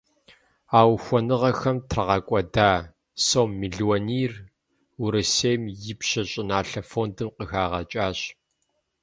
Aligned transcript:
А 0.77 0.81
ухуэныгъэхэм 0.93 1.77
трагъэкӏуэда 1.89 2.69
сом 3.25 3.49
мелуанийр 3.59 4.33
Урысейм 5.03 5.61
и 5.69 5.73
Ипщэ 5.91 6.21
щӏыналъэ 6.29 6.81
фондым 6.89 7.29
къыхагъэкӏащ. 7.35 8.19